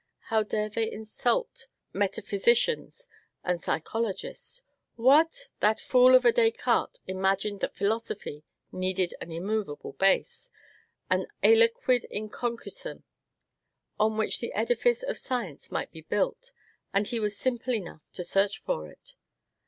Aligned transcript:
How 0.33 0.41
dare 0.41 0.67
they 0.67 0.91
insult 0.91 1.67
metaphysicians 1.93 3.07
and 3.43 3.61
psychologists? 3.61 4.63
What! 4.95 5.49
that 5.59 5.79
fool 5.79 6.15
of 6.15 6.25
a 6.25 6.31
Descartes 6.31 7.01
imagined 7.05 7.59
that 7.59 7.75
philosophy 7.75 8.43
needed 8.71 9.13
an 9.21 9.31
immovable 9.31 9.91
base 9.93 10.49
an 11.11 11.27
aliquid 11.43 12.07
inconcussum 12.09 13.03
on 13.99 14.17
which 14.17 14.39
the 14.39 14.53
edifice 14.53 15.03
of 15.03 15.19
science 15.19 15.69
might 15.71 15.91
be 15.91 16.01
built, 16.01 16.51
and 16.91 17.05
he 17.07 17.19
was 17.19 17.37
simple 17.37 17.75
enough 17.75 18.11
to 18.13 18.23
search 18.23 18.57
for 18.57 18.89
it! 18.89 19.13